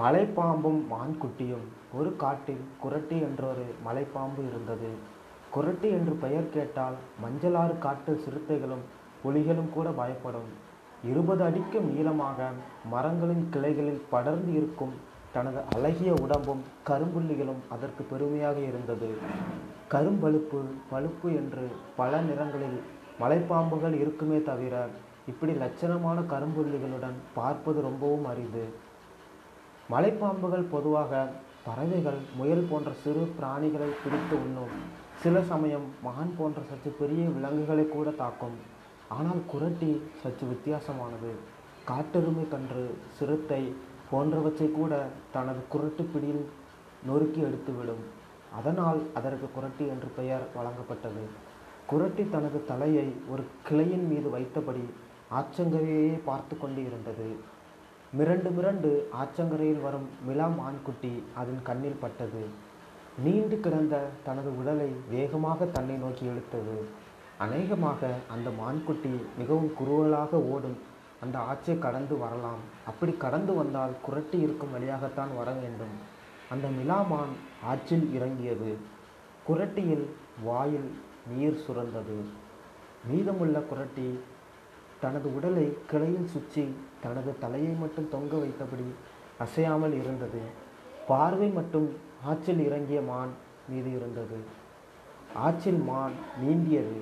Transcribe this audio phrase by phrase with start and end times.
[0.00, 4.90] மலைப்பாம்பும் மான்குட்டியும் ஒரு காட்டில் குரட்டி என்றொரு மலைப்பாம்பு இருந்தது.
[5.54, 8.84] குரட்டி என்று பெயர் கேட்டால் மஞ்சளாறு காட்டு சிறுத்தைகளும்
[9.24, 10.50] புலிகளும் கூட பயப்படும்.
[11.04, 12.48] இருபது அடிக்கு நீளமாக
[12.90, 14.94] மரங்களின் கிளைகளில் படர்ந்து இருக்கும்
[15.32, 19.10] தனது அழகிய உடம்பும் கரும்புள்ளிகளும் அதற்கு பெருமையாக இருந்தது.
[19.88, 21.66] கரும்பழுப்பு பழுப்பு என்று
[21.96, 22.78] பல நிறங்களில்
[23.20, 24.74] மலைப்பாம்புகள் இருக்குமே தவிர
[25.26, 28.64] இப்படி லட்சணமான கரும்புள்ளிகளுடன் பார்ப்பது ரொம்பவும் அரிது.
[29.92, 31.22] மலைப்பாம்புகள் பொதுவாக
[31.66, 34.74] பறவைகள் முயல் போன்ற சிறு பிராணிகளை பிடித்து உண்ணும்.
[35.22, 38.56] சில சமயம் மான் போன்ற சற்று பெரிய விலங்குகளை கூட தாக்கும்.
[39.16, 39.90] ஆனால் குரட்டி
[40.22, 41.32] சற்று வித்தியாசமானது.
[41.88, 42.84] காட்டெருமை கன்று
[43.18, 43.62] சிறுத்தை
[44.10, 44.92] போன்றவற்றை கூட
[45.36, 46.44] தனது குரட்டு பிடியில்
[47.08, 48.02] நொறுக்கி எடுத்துவிடும்
[48.58, 51.24] அதனால் அதற்கு குரட்டி என்று பெயர் வழங்கப்பட்டது.
[51.90, 54.84] குரட்டி தனது தலையை ஒரு கிளையின் மீது வைத்தபடி
[55.38, 57.28] ஆச்சங்கரையே பார்த்து கொண்டு இருந்தது.
[58.18, 58.88] மிரண்டு மிரண்டு
[59.20, 62.42] ஆற்றங்கரையில் வரும் மிலா மான்குட்டி அதன் கண்ணில் பட்டது.
[63.24, 63.94] நீண்டு கிடந்த
[64.26, 66.76] தனது உடலை வேகமாக தன்னை நோக்கி இழுத்தது.
[67.38, 70.76] அநேகமாக அந்த மான்குட்டி மிகவும் குறுவலாக ஓடும்.
[71.20, 72.62] அந்த ஆற்றை கடந்து வரலாம்.
[72.86, 75.96] அப்படி கடந்து வந்தால் குரட்டி இருக்கும் வழியாகத்தான் வர வேண்டும்.
[76.50, 78.76] அந்த மிலாமான் ஆற்றில் இறங்கியது.
[79.48, 80.06] குரட்டியில்
[80.44, 80.90] வாயில்
[81.34, 82.20] நீர் சுரந்தது.
[83.10, 84.08] மீதமுள்ள குரட்டி
[85.00, 86.64] தனது உடலை கிளையில் சுற்றி
[87.02, 88.86] தனது தலையை மட்டும் தொங்க வைத்தபடி
[89.38, 90.40] அசையாமல் இருந்தது.
[91.08, 91.88] பார்வை மட்டும்
[92.24, 93.32] ஆற்றில் இறங்கிய மான்
[93.68, 94.38] மீது இருந்தது.
[95.34, 96.98] ஆற்றில் மான் நீந்தியது.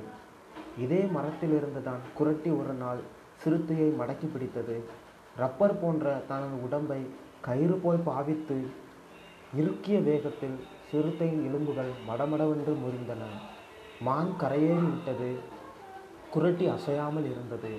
[0.85, 3.01] இதே மரத்திலிருந்து தான் குரட்டி ஒரு நாள்
[3.43, 4.77] சிறுத்தையை மடக்கி பிடித்தது.
[5.37, 7.01] ரப்பர் போன்ற தனது உடம்பை
[7.41, 8.57] கயிறு போல் பாவித்து
[9.61, 10.59] இறுக்கிய வேகத்தில்
[10.91, 13.23] சிறுத்தையின் எலும்புகள் மடமடவென்று முறிந்தன.
[14.07, 15.31] மான் கரையேறி விட்டது.
[16.35, 17.73] குரட்டி அசையாமல் இருந்தது.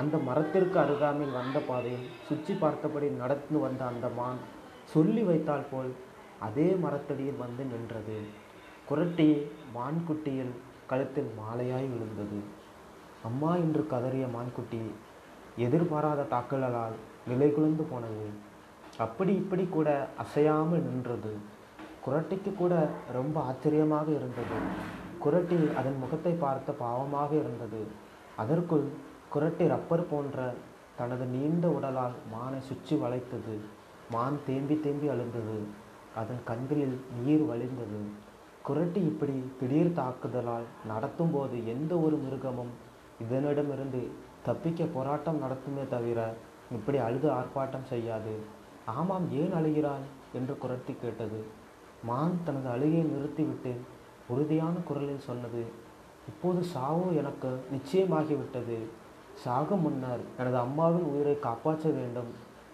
[0.00, 4.38] அந்த மரத்திற்கு அருகாமையில் வந்த பாதையில் சுற்றி பார்த்தபடி நடந்து வந்த அந்த மான்
[4.92, 5.90] சொல்லி வைத்தால் போல்
[6.46, 8.18] அதே மரத்தடியில் வந்து நின்றது.
[8.88, 9.28] குரட்டி
[9.74, 10.54] மான்குட்டியில்
[10.86, 12.38] கழுத்தில் மாலையாய் விழுந்தது.
[13.22, 14.82] அம்மா என்று கதறிய மான்குட்டி
[15.66, 16.96] எதிர்பாராத தாக்குதலால்
[17.30, 18.26] நிலைகுலந்து போனது.
[18.98, 19.88] அப்படி இப்படி கூட
[20.18, 21.32] அசையாமல் நின்றது.
[22.06, 22.74] குரட்டிக்கு கூட
[23.12, 24.58] ரொம்ப ஆச்சரியமாக இருந்தது.
[25.18, 27.82] குரட்டி அதன் முகத்தை பார்த்த பாவமாக இருந்தது.
[28.36, 28.86] அதற்குள்
[29.32, 30.54] குரட்டி ரப்பர் போன்ற
[30.96, 33.54] தனது நீண்ட உடலால் மானை சுற்றி வளைத்தது.
[34.10, 35.58] மான் தேம்பி தேம்பி அழுந்தது.
[36.16, 38.00] அதன் கண்களில் நீர் வழிந்தது.
[38.62, 42.72] குரட்டி இப்படி திடீர் தாக்குதலால் நடத்தும் போது எந்த ஒரு மிருகமும்
[43.22, 44.02] இதனிடமிருந்து
[44.44, 46.34] தப்பிக்க போராட்டம் நடத்துமே தவிர
[46.72, 48.34] இப்படி அழுது ஆர்ப்பாட்டம் செய்யாது.
[48.84, 50.06] ஆமாம் ஏன் அழுகிறாய்?
[50.32, 51.44] என்று குரட்டி கேட்டது.
[52.04, 53.72] மான் தனது அழுகையை நிறுத்திவிட்டு
[54.28, 55.64] உறுதியான குரலில் சொன்னது
[56.28, 58.78] இப்போது சாவு எனக்கு நிச்சயமாகிவிட்டது.
[59.42, 62.30] சாக முன்னர் எனது அம்மாவின் உயிரை காப்பாற்ற வேண்டும்.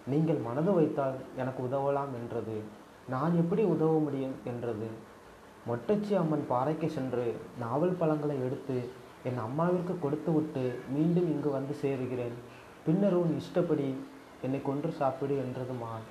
[0.07, 2.57] நீங்கள் மனது வைத்தால் எனக்கு உதவலாம் என்றது.
[3.09, 4.89] நான் எப்படி உதவ முடியும் என்றது.
[5.67, 7.25] மொட்டச்சி அம்மன் பாறைக்கு சென்று
[7.59, 8.77] நாவல் பழங்களை எடுத்து
[9.23, 10.63] என் அம்மாவிற்கு கொடுத்து விட்டு
[10.95, 12.37] மீண்டும் இங்கு வந்து சேருகிறேன்.
[12.85, 13.95] பின்னர் உன் இஷ்டப்படி
[14.41, 16.05] என்னை கொன்று சாப்பிடு என்றது மான்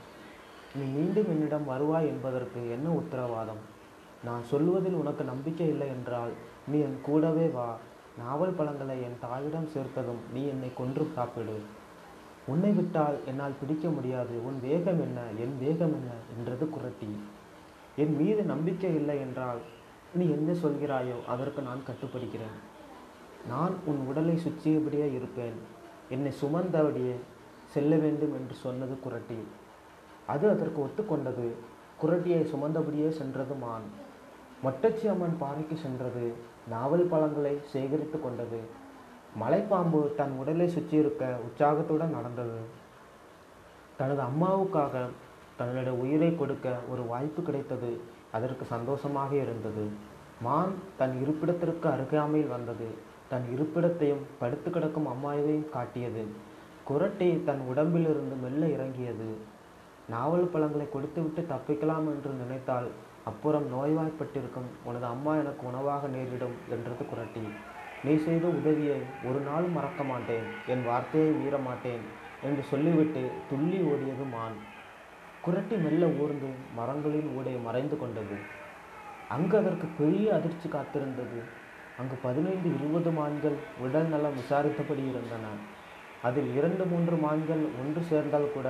[0.77, 3.63] நீ மீண்டும் என்னிடம் வருவாய் என்பதற்கு என்ன உத்தரவாதம்?
[4.25, 6.33] நான் சொல்வதில் உனக்கு நம்பிக்கை இல்லை என்றால்
[6.67, 7.69] நீ என் கூடவே வா.
[8.19, 11.61] நாவல் பழங்களை என் தாயிடம் சேர்த்ததும் நீ என்னை கொன்று சாப்பிடு.
[12.47, 14.47] உன்னை விட்டால் என்னால் பிடிக்க முடியாது.
[14.47, 15.21] உன் வேகம் என்ன?
[15.39, 16.11] என் வேகம் என்ன?
[16.37, 17.17] என்றது குரட்டி.
[17.97, 19.59] என் மீது நம்பிக்கை இல்லை என்றால்
[20.15, 22.57] நீ என்ன சொல்கிறாயோ அதற்கு நான் கட்டுப்படுகிறேன்.
[23.49, 25.53] நான் உன் உடலை சுற்றியபடியே இருப்பேன்.
[26.09, 27.15] என்னை சுமந்தபடியே
[27.65, 29.39] செல்ல வேண்டும் என்று சொன்னது குரட்டி.
[30.27, 31.51] அது அதற்கு ஒத்துக்கொண்டது.
[32.03, 34.07] குரட்டியை சுமந்தபடியே சென்றது மான்.
[34.65, 36.35] மட்டச்சி அம்மன் பாறைக்கு சென்றது.
[36.69, 38.59] நாவல் பழங்களை சேகரித்து கொண்டது.
[39.41, 42.59] மலைப்பாம்பு தன் உடலை சுற்றியிருக்க உற்சாகத்துடன் நடந்தது.
[43.97, 45.07] தனது அம்மாவுக்காக
[45.57, 48.01] தன்னுடைய உயிரை கொடுக்க ஒரு வாய்ப்பு கிடைத்தது.
[48.33, 49.87] அதற்கு சந்தோஷமாக இருந்தது.
[50.43, 52.89] மான் தன் இருப்பிடத்திற்கு அருகாமையில் வந்தது.
[53.29, 56.25] தன் இருப்பிடத்தையும் படுத்து கிடக்கும் அம்மாவையும் காட்டியது.
[56.85, 59.57] குரட்டி தன் உடம்பிலிருந்து மெல்ல இறங்கியது.
[60.09, 62.89] நாவல் பழங்களை கொடுத்துவிட்டு தப்பிக்கலாம் என்று நினைத்தால்
[63.25, 67.45] அப்புறம் நோய்வாய்ப்பட்டிருக்கும் உனது அம்மா எனக்கு உணவாக நேரிடும் என்றது குரட்டி.
[68.05, 72.01] நீ செய்த உதவியை ஒரு நாள் மறக்க மாட்டேன் என் வார்த்தையை மீற மாட்டேன்
[72.43, 74.57] என்று சொல்லிவிட்டு துள்ளி ஓடியது மான்.
[75.41, 78.37] குரட்டி மெல்ல ஊர்ந்து மரங்களின் ஊடே மறைந்து கொண்டது.
[79.29, 81.41] அங்கு அதற்கு பெரிய அதிர்ச்சி காத்திருந்தது.
[81.99, 85.47] அங்கு பதினைந்து இருபது மான்கள் உடல் நலம் விசாரித்தபடி இருந்தன.
[86.23, 88.69] அதில் இரண்டு மூன்று மான்கள் ஒன்று சேர்ந்தால் கூட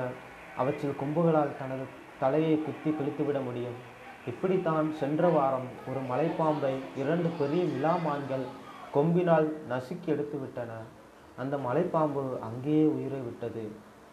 [0.56, 1.85] அவற்றில் கொம்புகளால் தனது
[2.19, 3.97] தலையை குத்தி கிழித்துவிட முடியும்.
[4.26, 8.47] இப்படித்தான் சென்ற வாரம் ஒரு மலைப்பாம்பை இரண்டு பெரிய விழா மான்கள்
[8.94, 10.70] கொம்பினால் நசுக்கி எடுத்து விட்டன.
[11.37, 13.70] அந்த மலைப்பாம்பு அங்கேயே உயிரை விட்டது.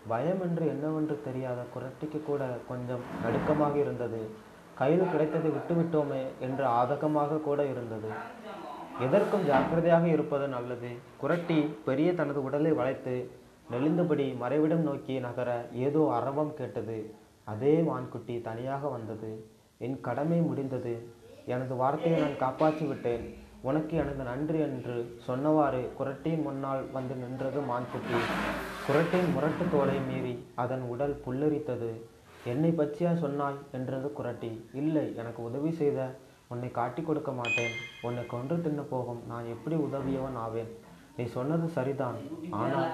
[0.07, 4.30] பயம் என்று என்னவென்று தெரியாத குரட்டிக்கு கூட கொஞ்சம் நடுக்கமாக இருந்தது.
[4.75, 8.10] கையில் கிடைத்ததை விட்டுவிட்டோமே என்று ஆதகமாக கூட இருந்தது.
[9.00, 10.92] எதற்கும் ஜாக்கிரதையாக இருப்பது நல்லது.
[11.22, 13.31] குரட்டி பெரிய தனது உடலை வளைத்து
[13.72, 17.16] நெளிந்தபடி மறைவிடம் நோக்கி நகர ஏதோ அரவம் கேட்டது.
[17.46, 19.50] அதே வான்குட்டி தனியாக வந்தது.
[19.77, 20.94] என் கடமை முடிந்தது.
[21.45, 23.25] எனது வார்த்தையை நான் காப்பாற்றி விட்டேன்
[23.62, 24.95] உனக்கு எனது நன்றி என்று
[25.27, 28.19] சொன்னவாறு குரட்டியின் முன்னால் வந்து நின்றது மான்குட்டி.
[28.88, 31.92] குரட்டின் முரட்டு தோலை மீறி அதன் உடல் புல்லரித்தது.
[32.45, 33.60] என்னை பற்றியா சொன்னாய்?
[33.72, 34.51] என்றது குரட்டி.
[34.74, 36.18] இல்லை எனக்கு உதவி செய்த.
[36.48, 37.74] உன்னை காட்டி கொடுக்க மாட்டேன்.
[38.01, 39.22] உன்னை கொன்று தின்னு போகும்.
[39.27, 40.72] நான் எப்படி உதவியவன் ஆவேன்?
[41.18, 42.18] நீ சொன்னது சரிதான்.
[42.51, 42.92] ஆனால்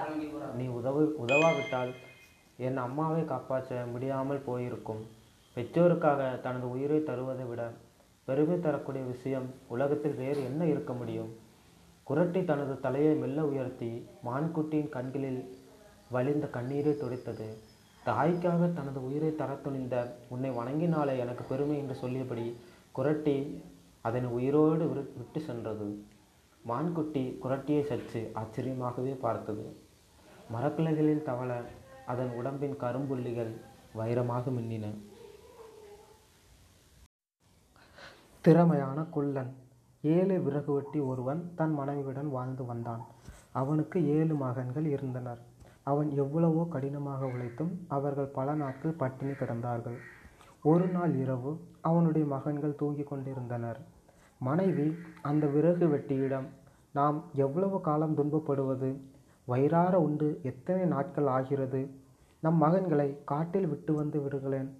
[0.56, 1.92] நீ உதவி உதவாவிட்டால்
[2.56, 5.02] என் அம்மாவை காப்பாற்ற முடியாமல் போயிருக்கும்.
[5.56, 7.72] பெற்றோருக்காக தனது உயிரை தருவதை விட
[8.24, 11.36] பெருமை தரக்கூடிய விஷயம் உலகத்தில் வேறு என்ன இருக்க முடியும்?
[12.02, 15.56] குரட்டி தனது தலையை மெல்ல உயர்த்தி மான்குட்டியின் கண்களில்
[16.10, 17.48] வழிந்த கண்ணீரை துடைத்தது.
[18.06, 22.56] தாய்க்காக தனது உயிரை தரத் துணிந்த உன்னை வணங்கினாலே எனக்கு பெருமை என்று சொல்லியபடி
[22.92, 23.62] குரட்டி
[24.00, 26.04] அதனை உயிரோடு விட்டு சென்றது.
[26.62, 29.76] மான்குட்டி குரட்டியை சற்று ஆச்சரியமாகவே பார்த்தது.
[30.52, 31.62] மரக்கிளைகளில் தவள
[32.06, 33.52] அதன் உடம்பின் கரும்புள்ளிகள்
[33.96, 34.86] வைரமாக மின்னின.
[38.46, 39.50] திறமையான குள்ளன்
[40.04, 43.02] ஏழு விறகு வெட்டி ஒருவன் தன் மனைவியுடன் வாழ்ந்து வந்தான்.
[43.52, 45.40] அவனுக்கு ஏழு மகன்கள் இருந்தனர்.
[45.82, 49.98] அவன் எவ்வளவோ கடினமாக உழைத்தும் அவர்கள் பல நாட்கள் பட்டினி கிடந்தார்கள்.
[50.62, 53.80] ஒரு நாள் இரவு அவனுடைய மகன்கள் தூங்கிக் கொண்டிருந்தனர்.
[54.40, 54.88] மனைவி
[55.22, 56.48] அந்த விறகு வெட்டியிடம்
[56.92, 58.90] நாம் எவ்வளவு காலம் துன்பப்படுவது?
[59.48, 61.82] வயிறார உண்டு எத்தனை நாட்கள் ஆகிறது?
[62.42, 64.70] நம் மகன்களை காட்டில் விட்டு வந்து விடுகிறேன்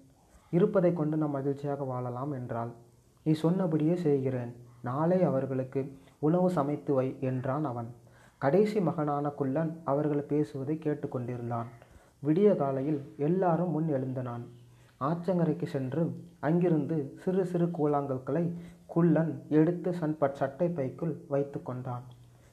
[0.51, 2.73] இருப்பதை கொண்டு நாம் மகிழ்ச்சியாக வாழலாம் என்றாள்.
[3.23, 4.57] நீ சொன்னபடியே செய்கிறேன்.
[4.83, 7.95] நாளை அவர்களுக்கு உணவு சமைத்து வை என்றான் அவன்.
[8.39, 11.69] கடைசி மகனான குள்ளன் அவர்கள் பேசுவதை கேட்டுக்கொண்டிருந்தான்.
[12.27, 14.45] விடிய காலையில் எல்லாரும் முன் எழுந்தனான்.
[15.01, 18.53] ஆற்றங்கரைக்கு சென்று அங்கிருந்து சிறு சிறு கூழாங்கற்களை
[18.87, 22.03] குள்ளன் எடுத்து சன் சட்டை பைக்குள் வைத்து கொண்டான்.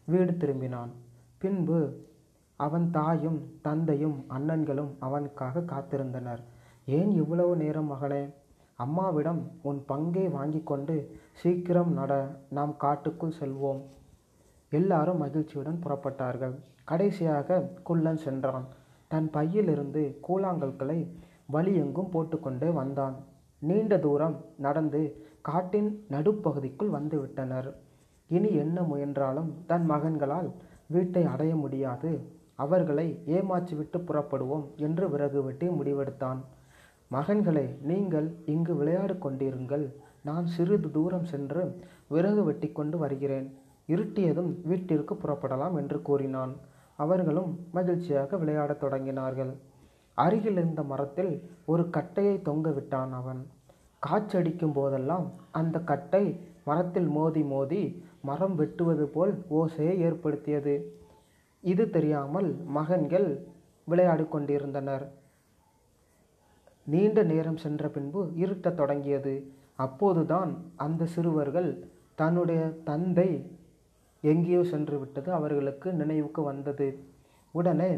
[0.06, 0.92] வீடு திரும்பினான்.
[1.38, 2.07] பின்பு
[2.56, 6.42] அவன் தாயும் தந்தையும் அண்ணன்களும் அவனுக்காக காத்திருந்தனர்.
[6.86, 8.33] ஏன் இவ்வளவு நேரம் மகனே
[8.84, 10.96] அம்மாவிடம் உன் பங்கை வாங்கி கொண்டு
[11.42, 12.14] சீக்கிரம் நட
[12.50, 13.81] நாம் காட்டுக்குள் செல்வோம்.
[14.72, 16.56] எல்லாரும் மகிழ்ச்சியுடன் புறப்பட்டார்கள்.
[16.84, 18.66] கடைசியாக குள்ளன் சென்றான்.
[19.12, 21.00] தன் பையிலிருந்து கூழாங்கற்களை
[21.54, 23.16] வழியெங்கும் போட்டுக்கொண்டே வந்தான்.
[23.62, 25.02] நீண்ட தூரம் நடந்து
[25.42, 27.70] காட்டின் நடுப்பகுதிக்குள் வந்துவிட்டனர்.
[28.30, 30.50] இனி என்ன முயன்றாலும் தன் மகன்களால்
[30.88, 32.12] வீட்டை அடைய முடியாது.
[32.56, 36.42] அவர்களை ஏமாற்றிவிட்டு புறப்படுவோம் என்று விறகு வெட்டி முடிவெடுத்தான்.
[37.12, 39.86] மகன்களே நீங்கள் இங்கு விளையாடு கொண்டிருங்கள்.
[40.24, 41.64] நான் சிறிது தூரம் சென்று
[42.08, 43.48] விறகு வெட்டி கொண்டு வருகிறேன்.
[43.88, 46.54] இருட்டியதும் வீட்டிற்கு புறப்படலாம் என்று கூறினான்.
[46.96, 49.52] அவர்களும் மகிழ்ச்சியாக விளையாடத் தொடங்கினார்கள்.
[50.14, 51.34] அருகில் இருந்த மரத்தில்
[51.66, 53.42] ஒரு கட்டையை தொங்க விட்டான் அவன்.
[54.08, 56.24] காற்றடிக்கும் போதெல்லாம் அந்த கட்டை
[56.64, 57.84] மரத்தில் மோதி மோதி
[58.22, 60.76] மரம் வெட்டுவது போல் ஓசையை ஏற்படுத்தியது.
[61.64, 63.30] இது தெரியாமல் மகன்கள்
[63.88, 65.06] விளையாடி கொண்டிருந்தனர்.
[66.94, 69.33] நீண்ட நேரம் சென்ற பின்பு இருட்டத் தொடங்கியது.
[69.75, 71.69] அப்போதுதான் அந்த சிறுவர்கள்
[72.15, 73.30] தன்னுடைய தந்தை
[74.21, 76.88] எங்கேயோ சென்று விட்டது அவர்களுக்கு நினைவுக்கு வந்தது.
[77.51, 77.91] உடனே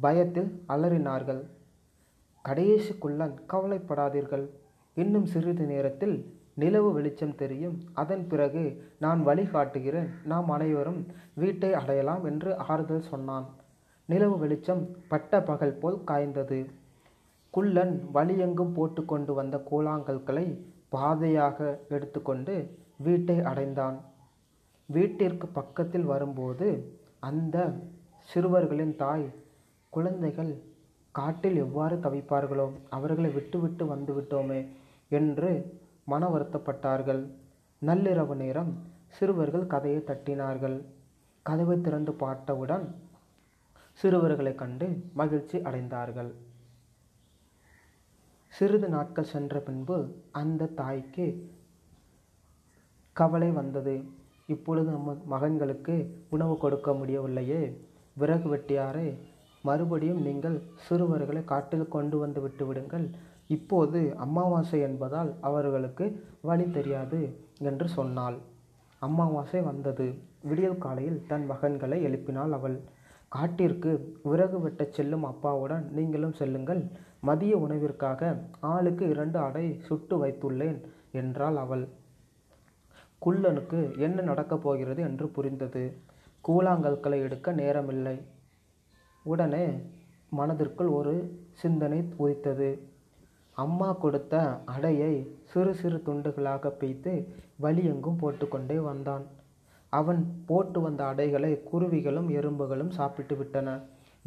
[0.00, 1.42] பயத்தில் அலறினார்கள்.
[2.42, 4.44] கடைசி குள்ளன் கவலைப்படாதீர்கள்.
[4.94, 6.16] இன்னும் சிறிது நேரத்தில்
[6.54, 7.76] நிலவு வெளிச்சம் தெரியும்.
[7.92, 8.62] அதன் பிறகு
[8.98, 11.00] நான் வழிகாட்டுகிறேன் நாம் அனைவரும்
[11.34, 13.46] வீட்டை அடையலாம் என்று ஆறுதல் சொன்னான்.
[14.08, 16.60] நிலவு வெளிச்சம் பட்ட பகல் போல் காய்ந்தது.
[17.50, 20.46] குள்ளன் வழியெங்கும் போட்டு கொண்டு வந்த கூழாங்கற்களை
[20.88, 22.54] பாதையாக எடுத்துக்கொண்டு
[22.96, 23.96] வீட்டை அடைந்தான்.
[24.88, 26.68] வீட்டிற்கு பக்கத்தில் வரும்போது
[27.20, 27.56] அந்த
[28.28, 29.26] சிறுவர்களின் தாய்
[29.92, 30.52] குழந்தைகள்
[31.14, 34.60] காட்டில் எவ்வாறு தவிப்பார்களோ அவர்களை விட்டுவிட்டு வந்து விட்டோமே
[35.08, 35.50] என்று
[36.04, 37.22] மன வருத்தப்பட்டார்கள்
[37.82, 38.70] நள்ளிரவு நேரம்
[39.08, 40.76] சிறுவர்கள் கதையை தட்டினார்கள்.
[41.42, 42.84] கதவை திறந்து பார்த்தவுடன்
[44.02, 46.30] சிறுவர்களைக் கண்டு மகிழ்ச்சி அடைந்தார்கள்.
[48.58, 49.96] சிறிது நாட்கள் சென்ற பின்பு
[50.30, 51.26] அந்த தாய்க்கு
[53.12, 53.94] கவலை வந்தது.
[54.46, 55.94] இப்பொழுது நம்ம மகன்களுக்கு
[56.30, 57.60] உணவு கொடுக்க முடியவில்லையே.
[58.16, 59.08] விறகு வெட்டியாரே
[59.64, 60.56] மறுபடியும் நீங்கள்
[60.88, 63.06] சிறுவர்களை காட்டில் கொண்டு வந்து விட்டு விடுங்கள்.
[63.46, 66.06] இப்போது அமாவாசை என்பதால் அவர்களுக்கு
[66.40, 67.20] வழி தெரியாது
[67.58, 68.38] என்று சொன்னாள்.
[69.02, 70.06] அமாவாசை வந்தது.
[70.42, 72.78] விடியல் காலையில் தன் மகன்களை எழுப்பினாள் அவள்.
[73.28, 73.90] காட்டிற்கு
[74.22, 76.82] விறகு வெட்டச் செல்லும் அப்பாவுடன் நீங்களும் செல்லுங்கள்.
[77.20, 80.80] மதிய உணவிற்காக ஆளுக்கு இரண்டு அடை சுட்டு வைத்துள்ளேன்
[81.12, 81.88] என்றாள் அவள்.
[83.26, 85.96] குள்ளனுக்கு என்ன நடக்கப் போகிறது என்று புரிந்தது.
[86.48, 88.22] கூழாங்கற்களை எடுக்க நேரமில்லை.
[89.22, 89.80] உடனே
[90.28, 91.14] மனதிற்குள் ஒரு
[91.52, 92.70] சிந்தனை உதித்தது.
[93.52, 95.12] அம்மா கொடுத்த அடையை
[95.44, 97.12] சிறு சிறு துண்டுகளாக பிய்த்து
[97.62, 99.24] வலியெங்கும் போட்டுக்கொண்டே வந்தான்.
[99.92, 103.68] அவன் போட்டு வந்த அடைகளை குருவிகளும் எறும்புகளும் சாப்பிட்டு விட்டன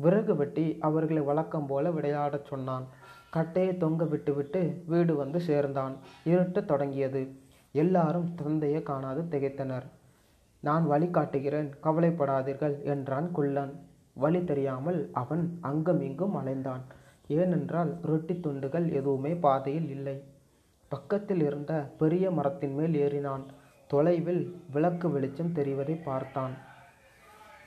[0.02, 2.86] விறகு வெட்டி அவர்களை வழக்கம் போல விளையாடச் சொன்னான்.
[3.30, 5.96] கட்டையை தொங்க விட்டுவிட்டு வீடு வந்து சேர்ந்தான்.
[6.26, 7.22] இருட்டத் தொடங்கியது.
[7.72, 9.88] எல்லாரும் தந்தையை காணாது திகைத்தனர்.
[10.60, 13.74] நான் வழி காட்டுகிறேன் கவலைப்படாதீர்கள் என்றான் குள்ளன்.
[14.14, 16.84] வழி தெரியாமல் அவன் அங்கும் இங்கும் அலைந்தான்.
[17.28, 20.24] ஏனென்றால் ரொட்டி துண்டுகள் எதுவுமே பாதையில் இல்லை.
[20.88, 23.44] பக்கத்தில் இருந்த பெரிய மரத்தின் மேல் ஏறினான்.
[23.88, 24.44] தொலைவில்
[24.74, 26.52] விளக்கு வெளிச்சம் தெரிவதை பார்த்தான்.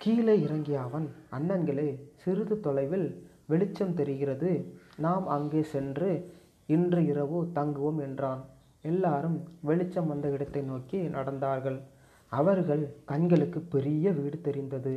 [0.05, 3.07] கீழே இறங்கிய அவன் அண்ணன்களே சிறிது தொலைவில்
[3.47, 4.51] வெளிச்சம் தெரிகிறது.
[4.97, 6.35] நாம் அங்கே சென்று
[6.67, 8.43] இன்று இரவு தங்குவோம் என்றான்.
[8.83, 11.79] எல்லாரும் வெளிச்சம் வந்த இடத்தை நோக்கி நடந்தார்கள்.
[12.33, 14.95] அவர்கள் கண்களுக்கு பெரிய வீடு தெரிந்தது.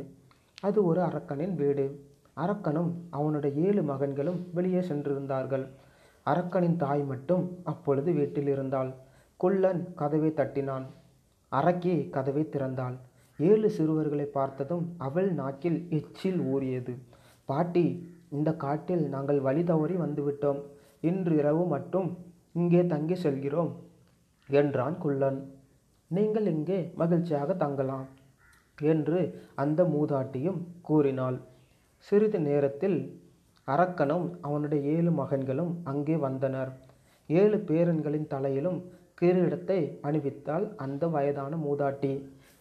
[0.60, 1.86] அது ஒரு அரக்கனின் வீடு.
[2.36, 5.66] அரக்கனும் அவனுடைய ஏழு மகன்களும் வெளியே சென்றிருந்தார்கள்.
[6.26, 8.94] அரக்கனின் தாய் மட்டும் அப்பொழுது வீட்டில் இருந்தாள்.
[9.36, 10.86] குள்ளன் கதவை தட்டினான்.
[11.52, 12.98] அரக்கி கதவை திறந்தாள்.
[13.38, 16.92] ஏழு சிறுவர்களை பார்த்ததும் அவள் நாக்கில் எச்சில் ஊறியது.
[17.48, 17.84] பாட்டி
[18.36, 20.60] இந்த காட்டில் நாங்கள் வழி தவறி வந்துவிட்டோம்.
[21.08, 22.08] இன்று இரவு மட்டும்
[22.60, 23.72] இங்கே தங்கி செல்கிறோம்
[24.48, 25.38] என்றான் குள்ளன்.
[26.10, 28.06] நீங்கள் இங்கே மகிழ்ச்சியாக தங்கலாம்
[28.78, 29.20] என்று
[29.62, 31.38] அந்த மூதாட்டியும் கூறினாள்.
[32.06, 32.98] சிறிது நேரத்தில்
[33.68, 36.70] அரக்கனும் அவனுடைய ஏழு மகன்களும் அங்கே வந்தனர்.
[37.28, 38.78] ஏழு பேரன்களின் தலையிலும்
[39.20, 39.78] கிரீடத்தை
[40.08, 42.12] அணிவித்தாள் அந்த வயதான மூதாட்டி.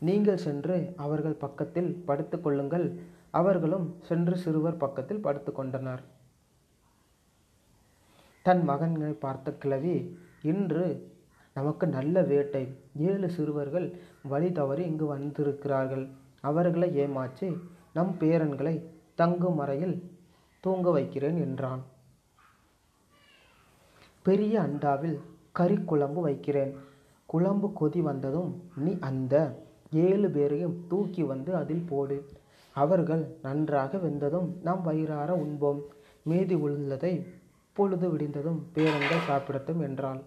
[0.02, 2.88] நீங்கள் சென்று அவர்கள் பக்கத்தில் படுத்து கொள்ளுங்கள்.
[3.32, 6.04] அவர்களும் சென்று சிறுவர் பக்கத்தில் படுத்து கொண்டனர்.
[8.46, 9.96] தன் மகன்களை பார்த்த கிழவி
[10.42, 10.86] இன்று
[11.56, 12.64] நமக்கு நல்ல வேட்டை.
[13.10, 13.88] ஏழு சிறுவர்கள்
[14.32, 16.06] வழி தவறி இங்கு வந்திருக்கிறார்கள்.
[16.42, 17.50] அவர்களை ஏமாற்றி
[17.94, 18.76] நம் பேரன்களை
[19.16, 19.96] தங்கும் அறையில்
[20.64, 21.82] தூங்க வைக்கிறேன் என்றான்.
[24.26, 25.18] பெரிய அண்டாவில்
[25.52, 26.74] கறி குழம்பு வைக்கிறேன்.
[27.26, 29.36] குழம்பு கொதி வந்ததும் நீ அந்த
[29.92, 32.26] ஏழு பேரையும் தூக்கி வந்து அதில் போடு.
[32.72, 35.82] அவர்கள் நன்றாக வெந்ததும் நாம் வயிறார உண்போம்.
[36.24, 37.26] மீதி உள்ளதை
[37.74, 40.22] பொழுது விடிந்ததும் பேரன்கள் சாப்பிடட்டும் என்றாள்.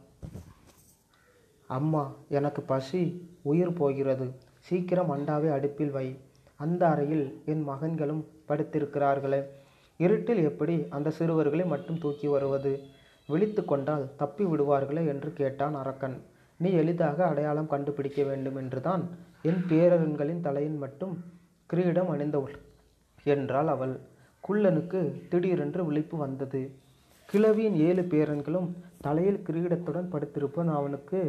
[1.66, 4.26] அம்மா எனக்கு பசி உயிர் போகிறது.
[4.58, 6.16] சீக்கிரம் அண்டாவை அடுப்பில் வை.
[6.56, 9.44] அந்த அறையில் என் மகன்களும் படுத்திருக்கிறார்களே.
[9.96, 12.80] இருட்டில் எப்படி அந்த சிறுவர்களை மட்டும் தூக்கி வருவது?
[13.26, 16.22] விழித்து கொண்டால் தப்பி விடுவார்களே என்று கேட்டான் அரக்கன்.
[16.56, 19.10] நீ எளிதாக அடையாளம் கண்டுபிடிக்க வேண்டும் என்றுதான்
[19.44, 21.14] என் பேரன்களின் தலையின் மட்டும்
[21.66, 22.56] கிரீடம் அணிந்தவள்
[23.24, 23.94] என்றாள் அவள்.
[24.44, 26.60] குள்ளனுக்கு திடீரென்று விழிப்பு வந்தது.
[27.28, 28.68] கிழவியின் ஏழு பேரன்களும்
[29.00, 31.20] தலையில் கிரீடத்துடன் படுத்திருப்பன் அவனுக்கு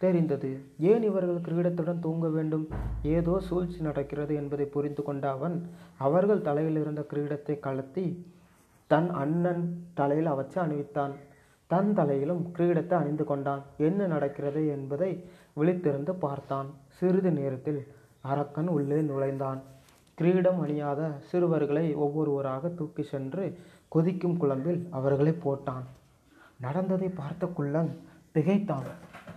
[0.00, 0.50] தெரிந்தது.
[0.90, 2.66] ஏன் இவர்கள் கிரீடத்துடன் தூங்க வேண்டும்?
[3.02, 5.56] ஏதோ சூழ்ச்சி நடக்கிறது என்பதை புரிந்து கொண்ட அவன்
[5.98, 8.06] அவர்கள் தலையில் இருந்த கிரீடத்தை கலத்தி
[8.90, 11.12] தன் அண்ணன் தலையில் அவச்சு அணிவித்தான்.
[11.72, 13.62] தன் தலையிலும் கிரீடத்தை அணிந்து கொண்டான்.
[13.88, 15.10] என்ன நடக்கிறது என்பதை
[15.58, 16.68] விழித்திருந்து பார்த்தான்.
[16.98, 17.80] சிறிது நேரத்தில்
[18.30, 19.60] அரக்கன் உள்ளே நுழைந்தான்.
[20.18, 23.44] கிரீடம் அணியாத சிறுவர்களை ஒவ்வொருவராக தூக்கி சென்று
[23.88, 25.86] கொதிக்கும் குழம்பில் அவர்களை போட்டான்.
[26.58, 27.90] நடந்ததை பார்த்த குள்ளன்
[28.32, 28.88] திகைத்தான்.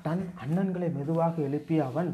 [0.01, 2.11] தன் அண்ணன்களை மெதுவாக எழுப்பிய அவன்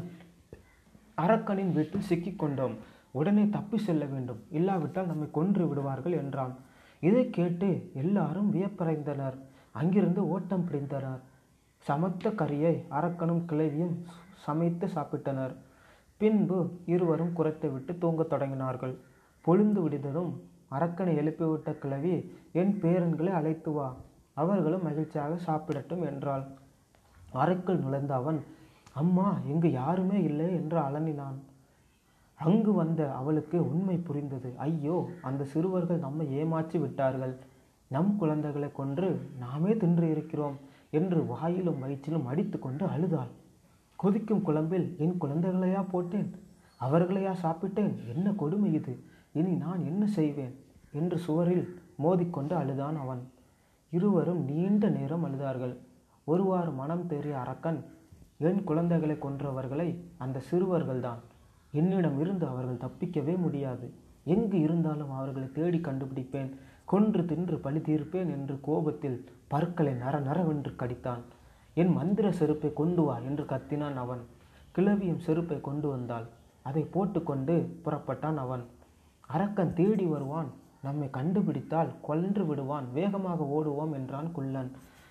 [1.18, 2.76] அரக்கனின் வீட்டில் சிக்கிக்கொண்டோம்
[3.18, 4.40] உடனே தப்பி செல்ல வேண்டும்.
[4.50, 6.54] இல்லாவிட்டால் நம்மை கொன்று விடுவார்கள் என்றான்.
[7.02, 7.68] இதை கேட்டு
[8.02, 9.38] எல்லாரும் வியப்படைந்தனர்.
[9.74, 11.20] அங்கிருந்து ஓட்டம் பிடிந்தனர்
[11.84, 13.94] சமத்த கறியை அரக்கனும் கிழவியும்
[14.46, 15.54] சமைத்து சாப்பிட்டனர்.
[16.20, 18.94] பின்பு இருவரும் குறைத்து விட்டு தூங்கத் தொடங்கினார்கள்.
[19.44, 20.32] பொழுந்து விடிந்ததும்
[20.70, 22.14] அரக்கனை எழுப்பிவிட்ட கிழவி
[22.52, 23.88] என் பேரன்களை அழைத்து வா.
[24.32, 26.44] அவர்களும் மகிழ்ச்சியாக சாப்பிடட்டும் என்றாள்.
[27.32, 28.40] அறைக்குள் நுழைந்த அவன்
[28.92, 31.38] அம்மா இங்கு யாருமே இல்லை என்று அலனினான்
[32.38, 34.50] அங்கு வந்த அவளுக்கு உண்மை புரிந்தது.
[34.56, 37.34] ஐயோ அந்த சிறுவர்கள் நம்மை ஏமாற்றி விட்டார்கள்.
[37.90, 40.56] நம் குழந்தைகளை கொன்று நாமே தின்று இருக்கிறோம்
[40.90, 43.30] என்று வாயிலும் வயிற்றிலும் அடித்து கொண்டு அழுதாள்.
[43.96, 46.34] கொதிக்கும் குழம்பில் என் குழந்தைகளையா போட்டேன்?
[46.80, 48.08] அவர்களையா சாப்பிட்டேன்?
[48.14, 48.98] என்ன கொடுமை இது?
[49.32, 50.54] இனி நான் என்ன செய்வேன்?
[50.92, 53.30] என்று சுவரில் மோதிக்கொண்டு அழுதான் அவன்.
[53.90, 55.76] இருவரும் நீண்ட நேரம் அழுதார்கள்.
[56.24, 57.84] ஒருவாறு மனம் தேறிய அரக்கன்
[58.38, 61.20] என் குழந்தைகளை கொன்றவர்களை அந்த சிறுவர்கள்தான்.
[61.72, 63.92] என்னிடம் இருந்து அவர்கள் தப்பிக்கவே முடியாது.
[64.24, 66.54] எங்கு இருந்தாலும் அவர்களை தேடி கண்டுபிடிப்பேன்.
[66.90, 71.20] கொன்று தின்று பழி தீர்ப்பேன் என்று கோபத்தில் பற்களை நர நரவென்று கடித்தான்.
[71.74, 74.20] என் மந்திர செருப்பை கொண்டு வா என்று கத்தினான் அவன்.
[74.78, 76.26] கிளவியும் செருப்பை கொண்டு வந்தாள்.
[76.62, 78.64] அதை போட்டுக்கொண்டு புறப்பட்டான் அவன்.
[79.20, 80.50] அரக்கன் தேடி வருவான்.
[80.82, 82.84] நம்மை கண்டுபிடித்தால் கொன்று விடுவான்.
[82.92, 84.70] வேகமாக ஓடுவோம் என்றான் குள்ளன்.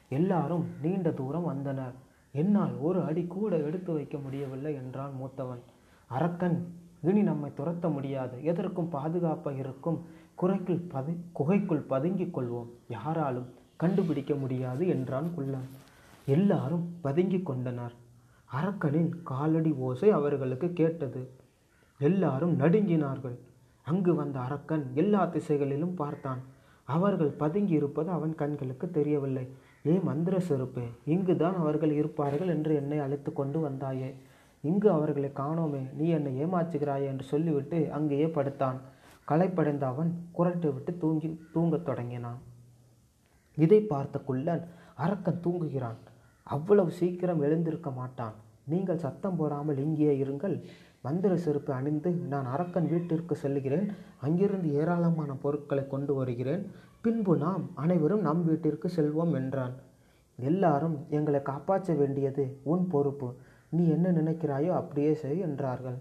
[0.09, 1.93] எல்லாரும் நீண்ட தூரம் வந்தனர்.
[2.31, 5.63] என்னால் ஒரு அடி கூட எடுத்து வைக்க முடியவில்லை என்றான் மூத்தவன்.
[6.07, 8.43] அரக்கன் இனி நம்மை துரத்த முடியாது.
[8.43, 9.99] எதற்கும் பாதுகாப்பாக இருக்கும்
[10.39, 12.69] குறைக்குள் பதி குகைக்குள் பதுங்கிக் கொள்வோம்.
[12.87, 15.69] யாராலும் கண்டுபிடிக்க முடியாது என்றான் குள்ளன்
[16.35, 17.95] எல்லாரும் பதுங்கிக் கொண்டனர்.
[18.49, 21.21] அரக்கனின் காலடி ஓசை அவர்களுக்கு கேட்டது.
[21.99, 23.37] எல்லாரும் நடுங்கினார்கள்.
[23.87, 26.41] அங்கு வந்த அரக்கன் எல்லா திசைகளிலும் பார்த்தான்.
[26.83, 29.45] அவர்கள் பதுங்கி இருப்பது அவன் கண்களுக்கு தெரியவில்லை.
[29.87, 34.09] ஏ மந்திர செருப்பே இங்குதான் அவர்கள் இருப்பார்கள் என்று என்னை அழைத்து கொண்டு வந்தாயே.
[34.63, 38.79] இங்கு அவர்களை காணோமே நீ என்னை ஏமாற்றுகிறாயே என்று சொல்லிவிட்டு அங்கேயே படுத்தான்.
[39.29, 42.39] களைப்படைந்த அவன் குரட்டை விட்டு தூங்கி தூங்கத் தொடங்கினான்.
[43.57, 44.63] இதை பார்த்த குள்ளன்
[45.05, 45.99] அரக்கன் தூங்குகிறான்.
[46.43, 48.37] அவ்வளவு சீக்கிரம் எழுந்திருக்க மாட்டான்.
[48.71, 50.55] நீங்கள் சத்தம் போடாமல் இங்கே இருங்கள்.
[51.01, 53.85] மந்திர செருப்பு அணிந்து நான் அரக்கன் வீட்டிற்கு செல்கிறேன்.
[54.21, 56.63] அங்கிருந்து ஏராளமான பொருட்களை கொண்டு வருகிறேன்.
[57.01, 59.75] பின்பு நாம் அனைவரும் நம் வீட்டிற்கு செல்வோம் என்றான்.
[60.39, 63.29] எல்லாரும் எங்களை காப்பாற்ற வேண்டியது உன் பொறுப்பு.
[63.69, 65.97] நீ என்ன நினைக்கிறாயோ அப்படியே செய் என்றார்கள்.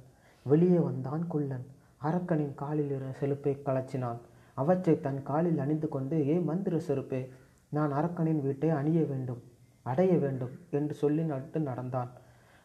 [0.47, 1.67] வெளியே வந்தான் குள்ளன்.
[2.03, 4.19] அரக்கனின் காலில் இருந்த செருப்பை கலச்சினான்
[4.55, 7.29] அவற்றை தன் காலில் அணிந்து கொண்டு ஏ மந்திர செருப்பே
[7.69, 9.43] நான் அரக்கனின் வீட்டை அணிய வேண்டும்
[9.83, 12.11] அடைய வேண்டும் என்று சொல்லி நட்டு நடந்தான்.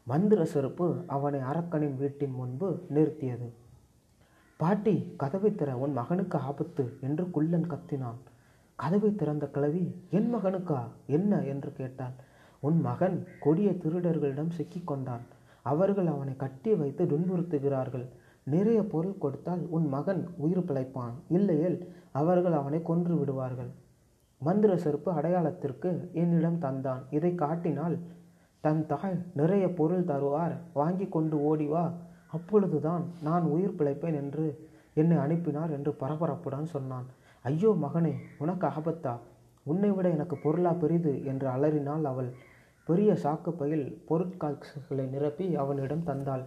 [0.03, 3.49] மந்திர செருப்பு அவனை அரக்கனின் வீட்டின் முன்பு நிறுத்தியது.
[4.57, 8.19] பாட்டி கதவை திற உன் மகனுக்கு ஆபத்து என்று குள்ளன் கத்தினான்.
[8.75, 11.41] கதவை திறந்த கிழவி என் மகனுக்கா என்ன?
[11.41, 12.13] என்று கேட்டான்.
[12.59, 15.25] உன் மகன் கொடிய திருடர்களிடம் சிக்கிக்கொண்டான்
[15.61, 18.05] அவர்கள் அவனை கட்டி வைத்து துன்புறுத்துகிறார்கள்.
[18.43, 21.15] நிறைய பொருள் கொடுத்தால் உன் மகன் உயிர் பிழைப்பான்.
[21.29, 21.77] இல்லையேல்
[22.11, 23.71] அவர்கள் அவனை கொன்று விடுவார்கள்.
[24.41, 27.03] மந்திர செருப்பு அடையாளத்திற்கு என்னிடம் தந்தான்.
[27.09, 27.95] இதை காட்டினால்
[28.61, 30.55] தன் தாய் நிறைய பொருள் தருவார்.
[30.73, 31.85] வாங்கி கொண்டு ஓடி வா.
[32.27, 34.45] அப்பொழுதுதான் நான் உயிர் பிழைப்பேன் என்று
[34.93, 37.05] என்னை அனுப்பினார் என்று பரபரப்புடன் சொன்னான்.
[37.45, 39.13] ஐயோ மகனே உனக்கு ஆபத்தா?
[39.65, 42.31] உன்னை விட எனக்கு பொருளா பெரிது என்று அலறினாள் அவள்.
[42.87, 46.43] பெரிய சாக்கு பையில் பொருட்காட்சிகளை நிரப்பி அவனிடம் தந்தாள்.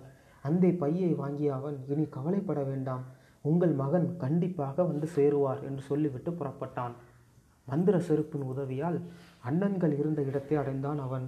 [0.46, 3.04] அந்த பையை வாங்கிய அவன் இனி கவலைப்பட வேண்டாம்.
[3.44, 6.94] உங்கள் மகன் கண்டிப்பாக வந்து சேருவார் என்று சொல்லிவிட்டு புறப்பட்டான்.
[7.68, 8.98] மந்திர செருப்பின் உதவியால்
[9.48, 11.26] அண்ணன்கள் இருந்த இடத்தை அடைந்தான் அவன்.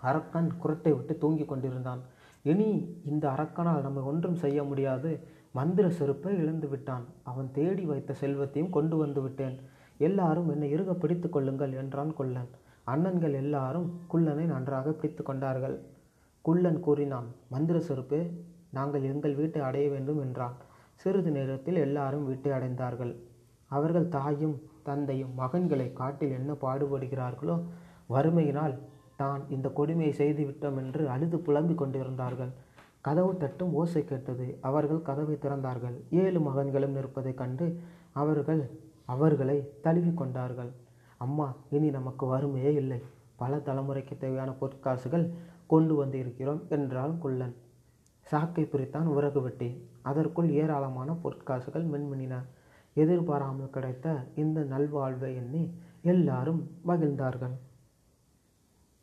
[0.00, 2.02] அரக்கன் குரட்டை விட்டு தூங்கிக் கொண்டிருந்தான்.
[2.42, 2.68] இனி
[3.04, 5.10] இந்த அரக்கனால் நம்ம ஒன்றும் செய்ய முடியாது.
[5.52, 7.04] மந்திர செருப்பை இழந்து விட்டான்.
[7.22, 9.56] அவன் தேடி வைத்த செல்வத்தையும் கொண்டு வந்து விட்டேன்.
[9.98, 12.50] எல்லாரும் என்னை இறுக பிடித்து கொள்ளுங்கள் என்றான் கொல்லன்.
[12.86, 15.76] அண்ணன்கள் எல்லாரும் குள்ளனை நன்றாக பிடித்து கொண்டார்கள்.
[16.46, 18.20] குள்ளன் கூறினான் மந்திர செருப்பே
[18.76, 20.56] நாங்கள் எங்கள் வீட்டை அடைய வேண்டும் என்றான்.
[21.00, 23.12] சிறிது நேரத்தில் எல்லாரும் வீட்டை அடைந்தார்கள்.
[23.70, 24.56] அவர்கள் தாயும்
[24.88, 27.56] தந்தையும் மகன்களை காட்டில் என்ன பாடுபடுகிறார்களோ
[28.14, 28.74] வறுமையினால்
[29.20, 32.52] தான் இந்த கொடுமையை செய்துவிட்டோம் என்று அழுது புலம்பிக் கொண்டிருந்தார்கள்.
[33.06, 34.46] கதவு தட்டும் ஓசை கேட்டது.
[34.68, 35.96] அவர்கள் கதவை திறந்தார்கள்.
[36.22, 37.66] ஏழு மகன்களும் நிற்பதைக் கண்டு
[38.22, 38.62] அவர்கள்
[39.14, 40.70] அவர்களை தழுவி கொண்டார்கள்.
[41.20, 43.00] அம்மா இனி நமக்கு வறுமையே இல்லை.
[43.40, 45.24] பல தலைமுறைக்கு தேவையான பொற்காசுகள்
[45.66, 47.54] கொண்டு வந்து இருக்கிறோம் என்றான் குள்ளன்.
[48.26, 49.68] சாக்கை பிரித்தான் உறகு வெட்டி
[50.02, 52.34] அதற்குள் ஏராளமான பொற்காசுகள் மின்மினின.
[52.94, 55.64] எதிர்பாராமல் கிடைத்த இந்த நல்வாழ்வை எண்ணி
[56.02, 57.56] எல்லாரும் மகிழ்ந்தார்கள்.